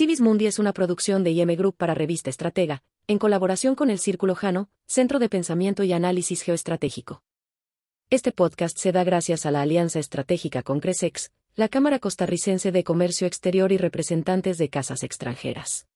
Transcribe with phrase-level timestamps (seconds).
[0.00, 3.98] Civis Mundi es una producción de IM Group para Revista Estratega, en colaboración con el
[3.98, 7.22] Círculo Jano, Centro de Pensamiento y Análisis Geoestratégico.
[8.08, 12.82] Este podcast se da gracias a la alianza estratégica con Cresex, la Cámara Costarricense de
[12.82, 15.86] Comercio Exterior y representantes de casas extranjeras.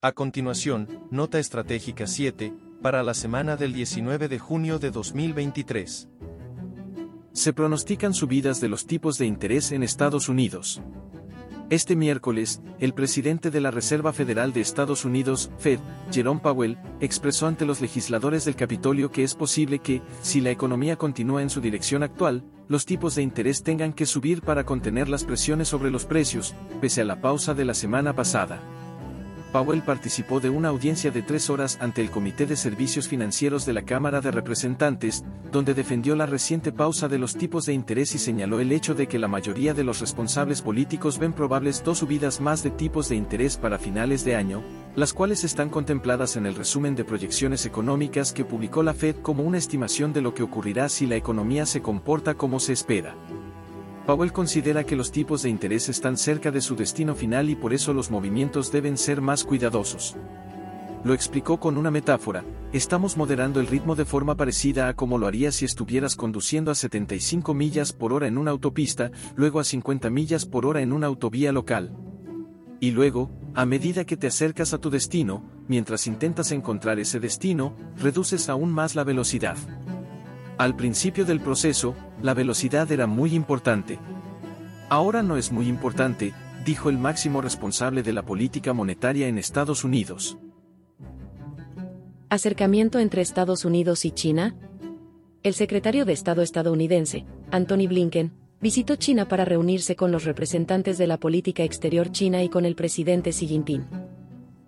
[0.00, 6.08] A continuación, Nota Estratégica 7, para la semana del 19 de junio de 2023.
[7.34, 10.80] Se pronostican subidas de los tipos de interés en Estados Unidos.
[11.70, 15.78] Este miércoles, el presidente de la Reserva Federal de Estados Unidos, Fed,
[16.10, 20.96] Jerome Powell, expresó ante los legisladores del Capitolio que es posible que, si la economía
[20.96, 25.22] continúa en su dirección actual, los tipos de interés tengan que subir para contener las
[25.22, 28.60] presiones sobre los precios, pese a la pausa de la semana pasada.
[29.52, 33.72] Powell participó de una audiencia de tres horas ante el Comité de Servicios Financieros de
[33.72, 38.18] la Cámara de Representantes, donde defendió la reciente pausa de los tipos de interés y
[38.18, 42.40] señaló el hecho de que la mayoría de los responsables políticos ven probables dos subidas
[42.40, 44.62] más de tipos de interés para finales de año,
[44.94, 49.42] las cuales están contempladas en el resumen de proyecciones económicas que publicó la Fed como
[49.42, 53.16] una estimación de lo que ocurrirá si la economía se comporta como se espera.
[54.06, 57.72] Powell considera que los tipos de interés están cerca de su destino final y por
[57.72, 60.16] eso los movimientos deben ser más cuidadosos.
[61.02, 65.26] Lo explicó con una metáfora, estamos moderando el ritmo de forma parecida a como lo
[65.26, 70.10] harías si estuvieras conduciendo a 75 millas por hora en una autopista, luego a 50
[70.10, 71.96] millas por hora en una autovía local.
[72.80, 77.74] Y luego, a medida que te acercas a tu destino, mientras intentas encontrar ese destino,
[77.96, 79.56] reduces aún más la velocidad.
[80.58, 83.98] Al principio del proceso, la velocidad era muy importante.
[84.88, 86.34] Ahora no es muy importante,
[86.64, 90.38] dijo el máximo responsable de la política monetaria en Estados Unidos.
[92.28, 94.54] Acercamiento entre Estados Unidos y China.
[95.42, 101.06] El secretario de Estado estadounidense, Anthony Blinken, visitó China para reunirse con los representantes de
[101.06, 103.99] la política exterior china y con el presidente Xi Jinping.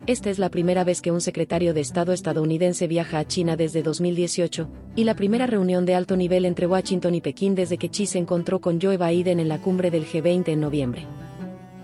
[0.05, 3.85] Esta es la primera vez que un secretario de Estado estadounidense viaja a China desde
[3.85, 8.07] 2018, y la primera reunión de alto nivel entre Washington y Pekín desde que Xi
[8.07, 11.07] se encontró con Joe Biden en la cumbre del G20 en noviembre.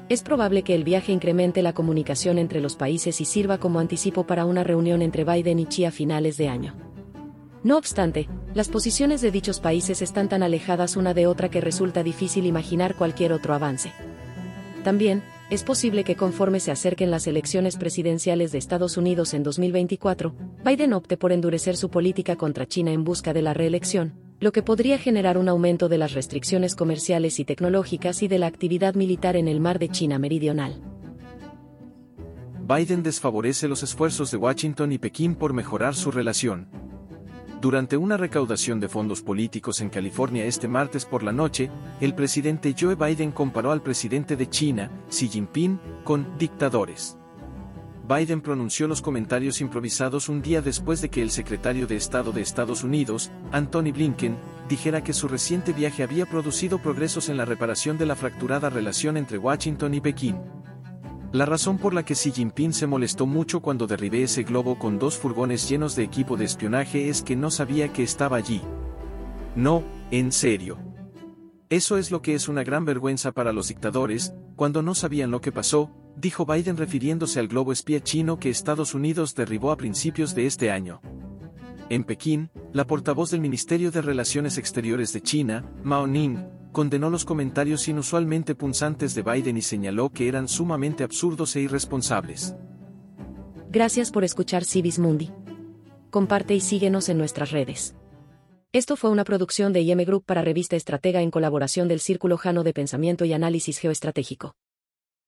[0.09, 4.27] Es probable que el viaje incremente la comunicación entre los países y sirva como anticipo
[4.27, 6.75] para una reunión entre Biden y Xi a finales de año.
[7.63, 12.03] No obstante, las posiciones de dichos países están tan alejadas una de otra que resulta
[12.03, 13.93] difícil imaginar cualquier otro avance.
[14.83, 20.35] También, es posible que conforme se acerquen las elecciones presidenciales de Estados Unidos en 2024,
[20.65, 24.63] Biden opte por endurecer su política contra China en busca de la reelección, lo que
[24.63, 29.37] podría generar un aumento de las restricciones comerciales y tecnológicas y de la actividad militar
[29.37, 30.83] en el mar de China Meridional.
[32.69, 36.69] Biden desfavorece los esfuerzos de Washington y Pekín por mejorar su relación,
[37.61, 41.71] durante una recaudación de fondos políticos en California este martes por la noche,
[42.01, 47.19] el presidente Joe Biden comparó al presidente de China, Xi Jinping, con dictadores.
[48.09, 52.41] Biden pronunció los comentarios improvisados un día después de que el secretario de Estado de
[52.41, 54.37] Estados Unidos, Anthony Blinken,
[54.69, 59.17] dijera que su reciente viaje había producido progresos en la reparación de la fracturada relación
[59.19, 60.37] entre Washington y Pekín.
[61.31, 64.99] La razón por la que Xi Jinping se molestó mucho cuando derribé ese globo con
[64.99, 68.63] dos furgones llenos de equipo de espionaje es que no sabía que estaba allí.
[69.55, 70.79] No, en serio.
[71.69, 75.43] Eso es lo que es una gran vergüenza para los dictadores, cuando no sabían lo
[75.43, 80.35] que pasó, dijo Biden refiriéndose al globo espía chino que Estados Unidos derribó a principios
[80.35, 81.03] de este año.
[81.91, 86.39] En Pekín, la portavoz del Ministerio de Relaciones Exteriores de China, Mao Ning,
[86.79, 92.55] condenó los comentarios inusualmente punzantes de Biden y señaló que eran sumamente absurdos e irresponsables.
[93.69, 95.33] Gracias por escuchar Civis Mundi.
[96.11, 97.97] Comparte y síguenos en nuestras redes.
[98.73, 102.63] Esto fue una producción de IM Group para Revista Estratega en colaboración del Círculo Jano
[102.63, 104.55] de Pensamiento y Análisis Geoestratégico.